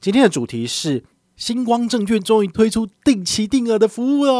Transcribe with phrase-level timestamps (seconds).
[0.00, 1.02] 今天的主题是
[1.34, 4.32] 星光证券终于推出定期定额的服务了，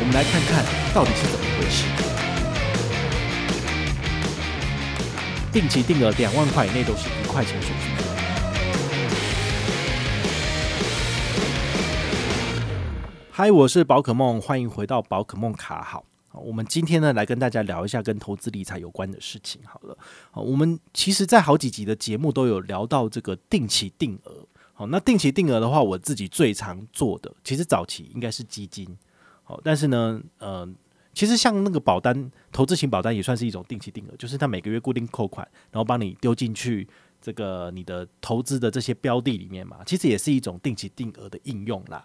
[0.00, 1.84] 我们来看看到底是怎么回事。
[5.52, 8.02] 定期定额两万块以内都是一块钱手续费。
[13.30, 16.02] 嗨，我是宝可梦，欢迎回到宝可梦卡好。
[16.40, 19.60] 我们今天呢，来跟大家聊一下跟投资理财有关的事情。
[19.64, 19.96] 好了，
[20.30, 24.46] 好，我们其实，在好几集的节目都有聊到这个定期定额。
[24.72, 28.88] 好，那定期定额的话，我自己最常做的，其实早期应该是基金。
[29.44, 30.68] 好，但是呢，呃，
[31.12, 36.88] 其实像那个保单，投资型保单也算是一种定期定额，就是它每个月固定扣款，然后帮你丢进去
[37.22, 42.04] 这个你的投资的这些标的里面嘛，其实也是一种定期定额的应用啦。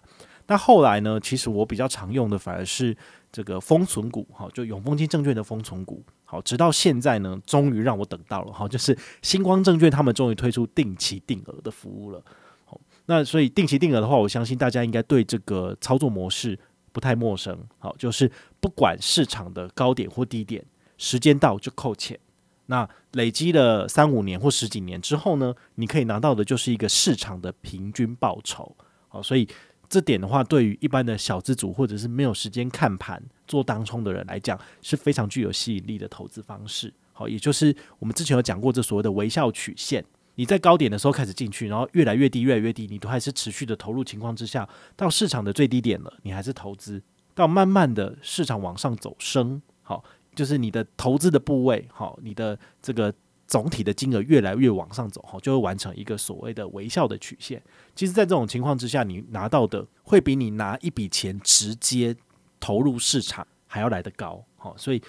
[0.50, 2.94] 那后来呢，其实我比较常用的反而是。
[3.32, 12.20] 这个封存股，哈，就永丰金证券的封存股，好，直到现在呢，终于让我等到了，哈，就是星光证券他们终于推出定期定额的服务了，
[12.64, 16.58] 好，那所以定期定额的话，我相信大家应该对这个操作模式
[16.90, 20.64] 不太陌生，好，就是不管市场的高点或低点，
[20.98, 22.18] 时间到就扣钱，
[22.66, 28.74] 那累积了三五年或十几年之后呢，你可以拿到的就是一个市场的平均报酬，
[29.06, 29.48] 好，所以。
[29.90, 36.94] 这点的话，对于一般的小资主或者是没有时间看盘做当冲的人来讲，是非常具有吸引力的投资方式。
[37.12, 40.04] 好，也就是我们之前有讲过这所谓的微笑曲线，
[40.36, 47.02] 你在高点的时候开始进去，然后越来越低，越来越低，你都还是持续的投入情况之下，到市场的最低点了，你还是投资，
[47.34, 50.04] 到慢慢的市场往上走升，好，
[50.36, 53.12] 就是你的投资的部位，好，你的这个。
[53.50, 57.60] 总体的金额越来越往上走，哈，就会完成一个所谓的微笑的曲线。
[57.96, 62.14] 其实，在这种情况之下，你拿到的会比你拿一笔钱直接
[62.60, 65.02] 投入市场还要来得高，好，所以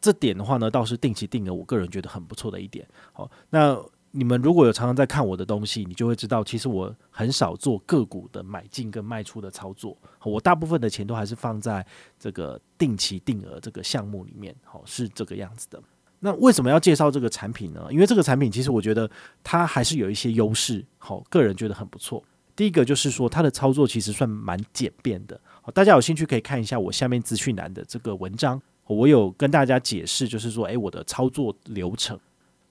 [0.00, 2.84] 这点的话呢，倒是定期定额，我个人觉得很不错的一点。
[3.12, 11.86] 好，那你们如果有常常在看我的东西，你就会知道，其实我很少做个股的买进跟卖出的操作，我大部分的钱都还是放在
[12.18, 15.80] 这个定期定额这个项目里面，好，是这个样子的。
[16.24, 17.86] 那为什么要介绍这个产品呢？
[17.90, 19.08] 因为这个产品其实我觉得
[19.42, 22.24] 它还是有一些优势，好，个人觉得很不错。
[22.56, 32.18] 第一个就是说它的操作其实算蛮简便的，好，大家有兴趣可以看一下我下面资讯栏的这个文章，我有跟大家解释，就是说，诶，我的操作流程。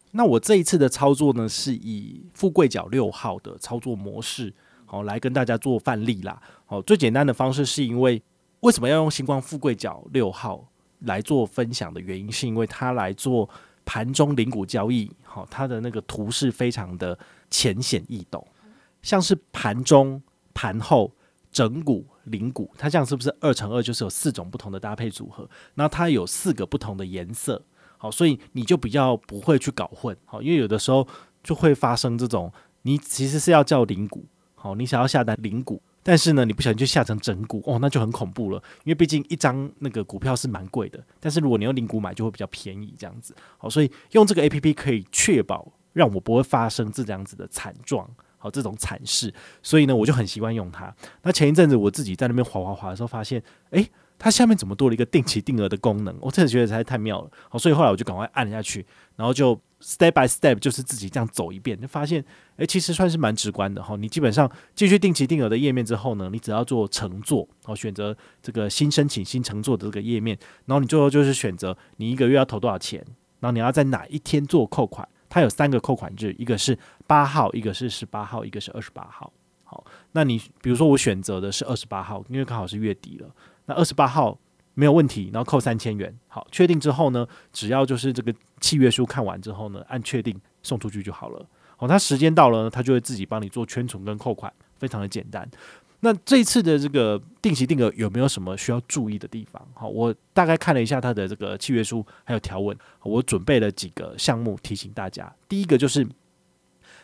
[0.09, 4.51] 那我这一次的操作呢，是以富贵角六号的操作模式，
[4.87, 6.41] 好，来跟大家做范例啦。
[6.65, 8.19] 好，最简单的方式是因为
[8.61, 10.67] 为什么要用星光富贵角六号？
[11.03, 13.49] 来做分享的原因，是因为它来做
[13.85, 17.17] 盘中零股交易，好，它的那个图示非常的
[17.49, 18.45] 浅显易懂，
[19.01, 20.21] 像是盘中、
[20.53, 21.11] 盘后、
[21.51, 25.49] 整股、零股，它这样是不是二乘二就是有四种不同的搭配组合？
[25.75, 27.61] 那它有四个不同的颜色，
[27.97, 31.07] 好，所以你就比较不会去搞混，好，因为有的时候
[31.43, 32.51] 就会发生这种，
[32.83, 34.25] 你其实是要叫零股，
[34.55, 35.81] 好，你想要下单零股。
[36.03, 38.61] 但是呢，你不小心就下成整股哦，那就很恐怖了。
[38.83, 43.33] 因为毕竟一张那个股票是蛮贵的，但是如果你用零股买，就会比较便宜这样子。
[43.57, 49.33] 好，所以用这个 APP 可以确保让我不会发生这样子的惨状，好，这种惨事。
[49.61, 50.93] 所以呢，我就很习惯用它。
[51.21, 53.89] 那前一阵子我自己在那边滑滑滑的时候，发现，诶，
[54.23, 56.15] 它下面怎么多了一个定期定额的功能？
[56.21, 57.29] 我真的觉得实在太妙了。
[57.49, 58.85] 好，所以后来我就赶快按下去，
[59.17, 59.59] 然后就。
[59.85, 62.23] Step by step 就是自己这样走一遍，就发现，
[62.55, 63.97] 诶，其实算是蛮直观的哈。
[63.97, 73.05] 你基本上进去定期定额的页面之后呢，你只要做乘坐，然后选择这个新申请新乘坐的这个页面，然后你最后就是选择你一个月要投多少钱，
[73.41, 75.05] 然后你要在哪一天做扣款。
[75.27, 79.33] 它有三个扣款日，一个是八号，一个是十八号，一个是二十八号。
[79.65, 83.29] 好，那你比如说我选择的是二十八号，因为刚好是月底了，
[83.65, 84.39] 那二十八号。
[84.75, 91.45] 没有问题，然后扣三千元，好，确定之后呢，只要就是这个契约书看完之后呢，按确定送出去就好了。
[91.77, 95.47] 好，他时间到了呢，它就会自己帮你做圈存跟扣款，非常的简单。
[95.99, 99.63] 那这一次的这个定期定额有没有什么需要注意的地方？
[99.75, 105.31] 好，我大概看了一下它的这个契约书还有条文，我准备了几个项目提醒大家。
[105.47, 106.03] 第一个就是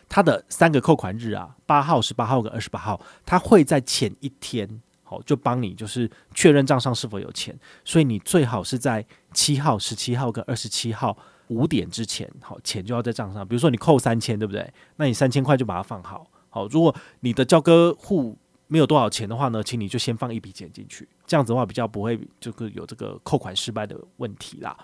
[0.08, 4.80] 它的三个扣款日啊，八号、十八号跟二十八号，它会在前一天。
[5.10, 7.52] 好，就帮你就是确认账上是否有钱，
[7.84, 11.18] 所以你最好是在七号、十七号跟二十七号
[11.48, 13.44] 五点之前，好，钱就要在账上。
[13.44, 14.72] 比如说你扣三千，对不对？
[14.98, 16.30] 那你三千块就把它放好。
[16.48, 24.76] 好，如果你的交割户没有多少钱的话呢，请你就先放一笔钱进去，这样子的话比较不会就是有这个扣款失败的问题啦。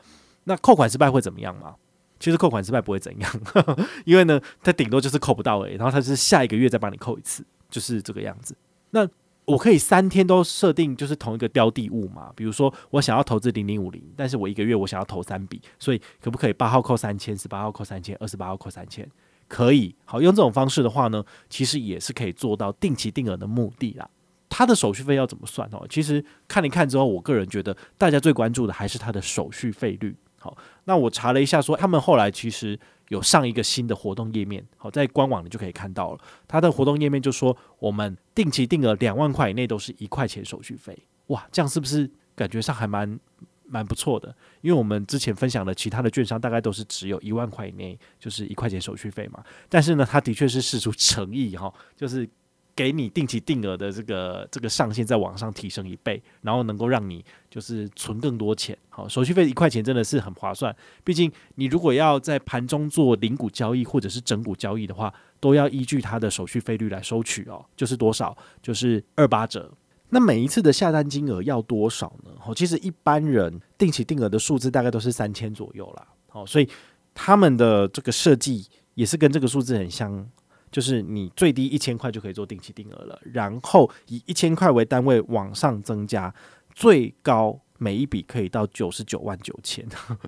[0.42, 1.76] 那扣款失败会怎么样吗？
[2.18, 3.32] 其实扣款失败不会怎样，
[4.04, 8.56] 因为呢，它顶多就是扣不到而已，然后它是下一个月再帮你扣一次，就是这个样子。
[8.90, 9.08] 那
[9.46, 12.32] 我可以三天都设定就是同一个标的物嘛？
[12.36, 19.08] 比如说我想要投资零零五零，但是我一个月我想要投三笔，所以可不可以八号扣三千，十八号扣三千，二十八号扣三千？
[19.48, 19.94] 可以。
[20.04, 24.10] 好，用这种方式的话呢，其实也是可以做到定期定额的目的啦。
[24.48, 25.86] 它的手续费要怎么算哦？
[25.88, 30.16] 其实看一看之后，我个人觉得大家最关注的还是它的手续费率。
[30.40, 36.20] 好，那我查了一下说，说他们后来其实有上一个新的活动页面，好，在官网你就可以看到了。
[36.48, 40.96] 它的活动页面就说，我们定期定额两万块以内都是一块钱手续费。
[41.28, 43.18] 哇，这样是不是感觉上还蛮
[43.66, 44.34] 蛮不错的？
[44.60, 49.44] 因为我们之前分享的其他的券商大概都是只有一万块以内就是一块钱手续费嘛。
[49.68, 52.28] 但是呢，它的确是事出诚意哈，就是。
[52.76, 58.76] 给你定期定额的这个这个上限再往上提升一倍，然后能够让你就是存更多钱。
[58.90, 60.76] 好，手续费一块钱真的是很划算。
[61.02, 67.64] 毕竟你如果要在盘中做零股交易或者是整股交易的话，都要依据它的手续费率来收取哦。
[67.74, 68.36] 就是多少？
[68.62, 69.72] 就是二八折。
[70.10, 72.30] 那每一次的下单金额要多少呢？
[72.38, 76.06] 好，其实一般人定期定额的数字大概都是三千左右啦。
[76.28, 76.68] 好，所以
[77.14, 80.28] 他们的这个设计也是跟这个数字很像。
[80.76, 86.30] 就是你最低一千块就可以做定期定额了，然后以一千块为单位往上增加，
[86.74, 89.82] 最高每一笔可以到九十九万九千。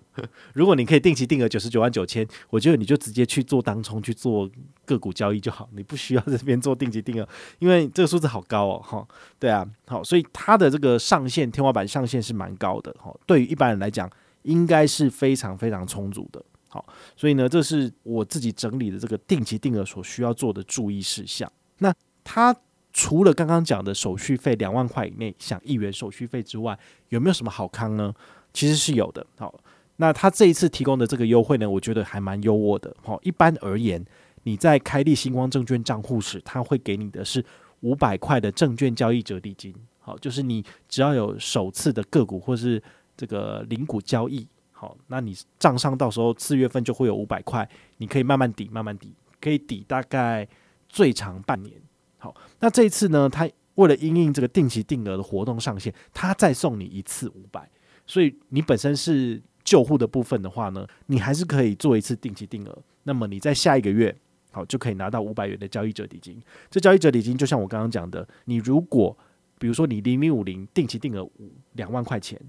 [0.54, 4.50] 如果你可以定期定额九十九万九千，我觉得你就直接去做当冲去做
[4.86, 7.28] 个股交易就好，你不需要 这边做定期定额，
[7.58, 9.06] 因为这个数字好高哦，哈，
[9.38, 14.10] 对啊，好，所以它的这个上限天花板上限是蛮高的，哈，对于一般人来讲，
[14.44, 16.42] 应该是非常非常充足的。
[16.68, 16.84] 好，
[17.16, 21.50] 所以呢，这是我自己整理的这个定期定额所需要做的注意事项。
[21.78, 22.54] 那它
[22.92, 26.78] 除了刚刚讲的手续费两万块以内享一元手续费之外，
[27.08, 28.12] 有没有什么好康呢？
[28.52, 29.26] 其实是有的。
[29.38, 29.58] 好，
[29.96, 32.94] 那他这一次提供的这个优惠呢，我觉得还蛮优渥的。
[33.02, 34.04] 好，一般而言，
[34.42, 37.42] 你在开立新光证券账户时，他会给你的是
[37.80, 39.74] 五百块的证券交易折抵金。
[40.00, 42.82] 好，就是你只要有首次的个股或是
[43.16, 44.46] 这个零股交易。
[44.80, 50.46] 好，那你账上到时候四月份就会有五百块，你可以慢慢抵，慢慢抵，可以抵大概
[50.88, 51.74] 最长半年。
[52.16, 57.68] 好，那这一次呢，他为了因应这个定期定额的活动上限，他再送你一次五百，
[58.06, 62.78] 所以你本身是旧户的部分的话呢，你还是可以做一次定期定额。
[63.02, 64.16] 那么你在下一个月，
[64.52, 66.40] 好，就可以拿到五百元的交易者底金。
[66.70, 69.18] 这交易者底金就像我刚刚讲的，你如果
[69.58, 72.40] 比如说你零零五零定期定额五两万块钱，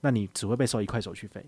[0.00, 1.44] 那你只会被收一块手续费。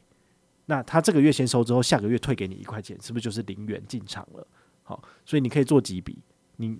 [0.67, 4.47] 那他这个月先收之后，下个月退给你一块钱，是不是就是零元进场了？
[4.83, 6.19] 好，所以你可以做几笔，
[6.57, 6.79] 你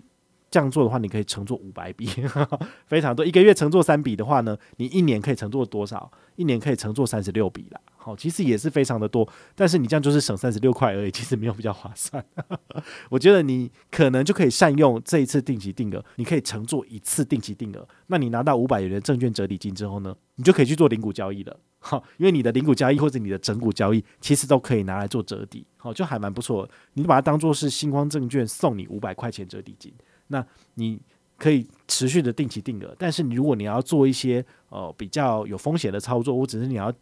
[0.51, 2.09] 这样做的话，你可以乘坐五百笔，
[2.87, 3.25] 非常多。
[3.25, 6.11] 一个月乘坐三笔的话呢，你一年可以乘坐多少？
[6.37, 7.81] 一年可以乘坐三十六笔啦。
[7.97, 12.25] 好，其实也是非常的多，但是你这样就是省三十六块而已，其实没有比较划算。
[13.11, 21.59] 我觉得你可能就可以善用这一次定期定额，你可以乘坐一次定期定额，那你拿到五百元的证券折抵金之后呢，你就可以去做零股交易了。
[21.87, 26.69] 好，因为你的零股交易或者你的整股交易，其实都可以拿来做折抵，好，就还蛮不错。
[26.95, 29.93] 你把它当做是新光证券送你五百块钱折抵金，
[30.27, 30.45] 那
[30.75, 31.01] 你
[31.39, 32.93] 可以持续的定期定额。
[32.99, 36.93] 但是你如果你要做一些呃比较有风险的操作，或者是你要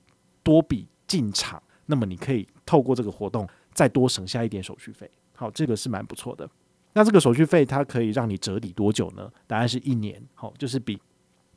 [0.43, 0.87] 多笔。
[1.07, 5.09] 进场，那么你可以透过这个活动再多省下一点手续费。
[5.37, 6.49] 好，这个是蛮不错的。
[6.95, 9.31] 那这个手续费它可以让你折抵多久呢？
[9.47, 10.21] 答案是一年。
[10.33, 10.99] 好，就是比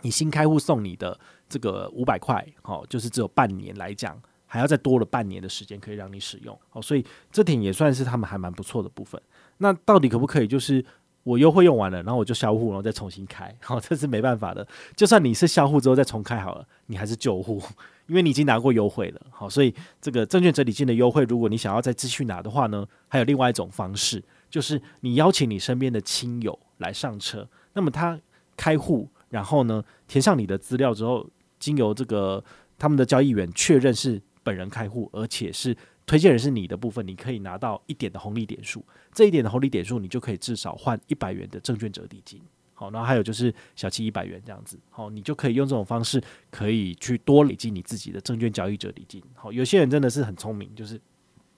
[0.01, 6.57] 你新开户送你的这个五百块，好，就是只有半年来讲，还要再多了半年的时间可以让你使用。
[6.69, 9.21] 好，所以这点也算是他们还蛮不错的部分。
[9.57, 10.83] 那到底可不可以就是？
[11.23, 13.53] 我优惠用完了，然后我就销户，然后再重新开。
[13.61, 14.65] 好， 这是没办法的。
[14.95, 17.61] 就算你是销户之后再重开好了，你还是旧户，
[18.07, 19.21] 因为你已经拿过优惠了。
[19.29, 27.45] 好，所以这个证券整理金的优惠，如果你想要再继续拿的话呢，还有另外一种方式，就是你邀请你身边的亲友来上车。
[27.73, 28.17] 那么他
[28.55, 31.29] 开户，然后呢填上你的资料之后，
[31.59, 32.43] 经由这个
[32.77, 35.75] 他们的交易员确认是本人开户，而且是。
[36.07, 38.81] 推荐人是你的部分，你可以拿到一点的红利点数，
[39.11, 42.41] 这一点的红利点数，你就可以至少换一百元的证券折抵金。
[42.73, 49.21] 好，然后还有就是小七一百元这样子，好，你就可以用这种方式，可以去多累积你自己的证券交易折抵金。
[49.35, 50.97] 好，有些人真的是很聪明，就是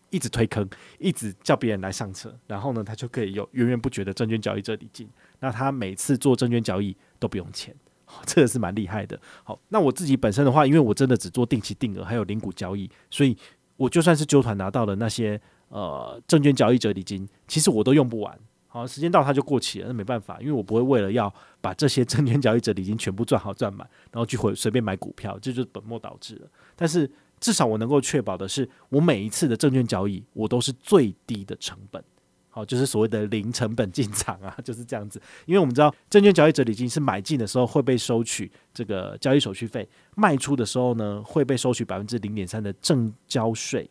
[0.09, 5.07] 一直推坑，一直叫别人来上车，然后呢，他就可以有源源不绝的证券交易折抵金。
[5.41, 7.75] 那他每次做证券交易都不用钱，
[8.25, 9.19] 这个是蛮厉害的。
[9.43, 13.37] 好，那我自己本身的话，因为我真的只做定期定额，还有零股交易，所以。
[13.79, 18.37] 我就算是纠团拿到了那些呃证券交易者礼金，其实我都用不完。
[18.67, 26.47] 好，时间到它就过期了，那没办法，因为我不会为了要把这些 证券交易者礼金全部赚好赚满，然后去回随便买股票，这，就是本末倒置了。
[26.75, 27.09] 但是
[27.39, 32.03] 至少我能够确保的是，我每一次的证券交易，我都是最低的成本。
[32.51, 35.21] 好，就是所谓的零成本进场啊， 就是这样子。
[35.45, 43.89] 因为我们知道，证券交易折抵金是买进的时候会被收取这个交易手续费，卖出的时候呢会被收取百分之零点三的证交税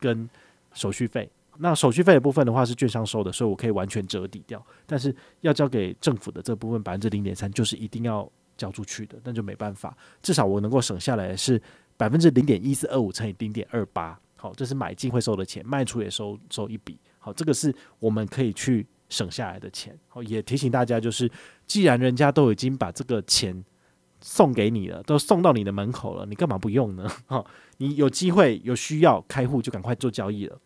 [0.00, 0.28] 跟
[0.72, 1.30] 手续费。
[1.58, 4.64] 那手续费的部分的话是券商收的，所以我可以完全折抵掉。
[4.86, 9.94] 但是要交给政府的这部分百分之零点三，就是一定要交出去的，那就没办法。
[10.22, 11.60] 至少我能够省下来是
[11.96, 14.18] 百分之零点一四二五乘以零点二八。
[14.40, 16.96] 好，这是买进会收的钱，卖出也收收一笔。
[17.18, 19.98] 好，这个是我们可以去省下来的钱。
[20.06, 21.30] 好，也提醒大家，就是
[21.66, 23.64] 既然人家都已经把这个钱
[24.20, 27.10] 送给你了，都送到你的门口了，你干嘛不用呢？
[27.26, 27.44] 好，
[27.78, 30.56] 你有机会有需要开户就赶快做交易了。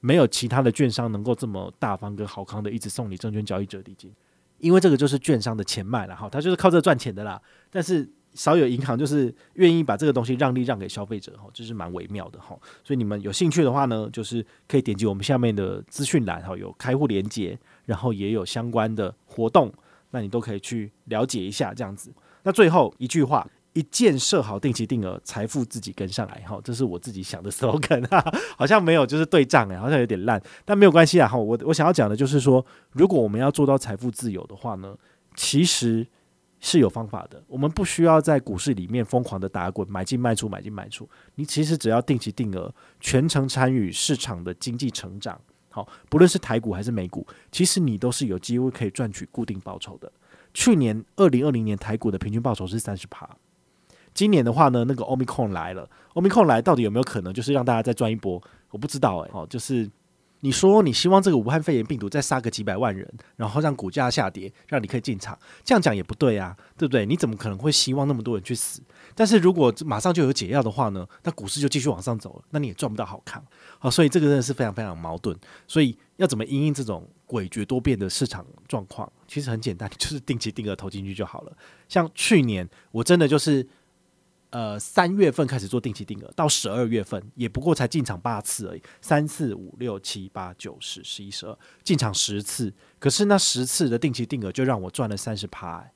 [0.00, 4.10] 没有其他的券商能够这么大方跟好康的一直送你证券交易折抵金，
[4.58, 7.40] 因为这个就是券商的钱脉了哈，他就是靠这赚钱的啦。
[7.70, 12.58] 但是少有银行就是愿意把这个东西让利让给消费者哈，这是蛮微妙的哈。
[12.84, 19.72] 所以你们有兴趣的话呢，就是可以点击我们下面的资讯栏哈，有开户连接，然后也有相关的活动，
[20.10, 22.12] 那你都可以去了解一下这样子。
[22.42, 23.46] 那最后一句话。
[23.72, 28.20] 一键设好定期定额，财富自己跟上来哈，这是我自己想的 slogan 哈，
[28.58, 31.38] 好像没有就是对账诶，好像有点烂，但没有关系啊哈。
[31.38, 34.96] 我我想要讲的就是说，如果我们要做到财富自由的话呢，
[35.36, 36.04] 其实
[36.60, 37.42] 是有方法的。
[37.46, 41.08] 我们不需要在股市里面疯狂的打滚，买进卖出，买进卖出。
[41.34, 45.40] 你其实只要定期定额，全程参与市场的经济成长，
[45.70, 50.12] 好，不论是台股还是美股，其实你都是有机会可以赚取固定报酬的。
[50.52, 53.28] 去年二零二零年台股的平均报酬是三十趴。
[54.12, 58.42] 今年的话呢，那个 Omicron 来了，Omicron 来到底有没有可能就是让大家再赚一波？
[58.70, 59.88] 我不知道诶、哦，就是
[60.40, 63.06] 你说你希望这个武汉肺炎病毒再杀个几百万人，
[63.36, 67.04] 然后让股价下跌，让你可以进场，这样讲也不对啊，对不对？
[67.04, 68.82] 你怎么可能会希望那么多人去死？
[69.14, 73.44] 但是如果马上就有解药的话呢，那股市就继续往上走了，那你也赚不到好看。
[73.78, 75.38] 好，所以这个真的是非常非常矛盾。
[75.68, 79.10] 所以要怎么因应这种诡谲多变的市场状况？
[79.28, 81.52] 其实很简单，就是定期定额投进去就好了。
[81.88, 83.66] 像去年我真的就是。
[84.50, 95.88] 呃，三月份开始做定期定额，到十二月份也不过才进场八次而已，三四五六七八九十十一十二，进场十次，可是那十次的定期定额就让我赚了三十趴，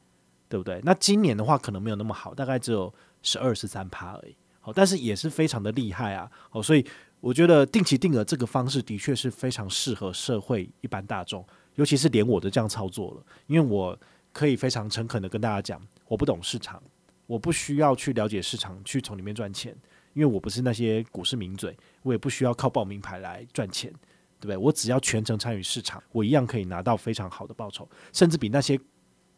[0.49, 0.80] 对不对？
[0.84, 6.87] 那今年的话可能没有那么好，大概只有十二十三趴而已，好，但是也是非常的厉害啊，好，所以
[7.18, 11.44] 我觉得定期定额这个方式的确是非常适合社会一般大众，
[11.75, 13.99] 尤其是连我都这样操作了，因为我
[14.32, 16.80] 可以非常诚恳的跟大家讲，我不懂市场。
[17.26, 19.75] 我不需要去了解市场，去从里面赚钱，
[20.12, 23.90] 因为我不是那些股市名嘴，我也不需要靠报名牌来赚钱，
[24.38, 24.57] 对不对？
[24.57, 28.78] 我只要全程参与市场，我一样可以拿到非常好的报酬，甚至比那些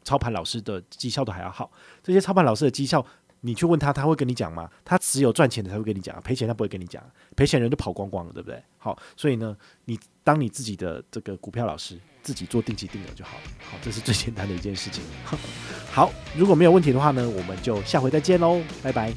[0.03, 1.71] 操盘老师的绩效都还要好。
[2.03, 3.05] 这些操盘老师的绩效，
[3.47, 4.69] 你去问他，他会跟你讲吗？
[4.85, 7.03] 他只有赚钱的才会跟你讲，赔钱他不会跟你讲，
[7.37, 8.61] 赔钱人就跑光光了，对不对？
[8.79, 11.99] 好，所以呢，你当你自己的这个股票老师。
[12.27, 15.01] 自己做定期定额就好了，好，这是最简单的一件事情。
[15.93, 19.15] 好，如果没有问题的话呢，我们就下回再见喽，拜拜。